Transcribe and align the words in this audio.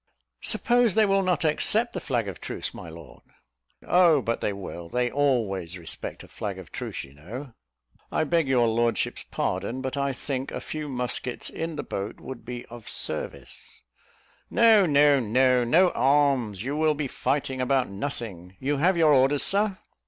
"Suppose 0.41 0.95
they 0.95 1.05
will 1.05 1.21
not 1.21 1.45
accept 1.45 1.93
the 1.93 1.99
flag 1.99 2.27
of 2.27 2.41
truce, 2.41 2.73
my 2.73 2.89
lord?" 2.89 3.21
"Oh, 3.85 4.19
but 4.23 4.41
they 4.41 4.51
will: 4.51 4.89
they 4.89 5.11
always 5.11 5.77
respect 5.77 6.23
a 6.23 6.27
flag 6.27 6.57
of 6.57 6.71
truce, 6.71 7.03
you 7.03 7.13
know." 7.13 7.53
"I 8.11 8.23
beg 8.23 8.47
your 8.47 8.67
lordship's 8.67 9.23
pardon, 9.29 9.79
but 9.79 9.95
I 9.97 10.11
think 10.11 10.51
a 10.51 10.59
few 10.59 10.89
muskets 10.89 11.51
in 11.51 11.75
the 11.75 11.83
boat 11.83 12.19
would 12.19 12.43
be 12.43 12.65
of 12.65 12.89
service." 12.89 13.83
"No, 14.49 14.87
no, 14.87 15.19
no, 15.19 15.63
no 15.63 15.91
arms. 15.91 16.63
You 16.63 16.75
will 16.75 16.95
be 16.95 17.07
fighting 17.07 17.61
about 17.61 17.87
nothing. 17.87 18.57
You 18.59 18.77
have 18.77 18.97
your 18.97 19.13
orders, 19.13 19.43
Sir." 19.43 19.77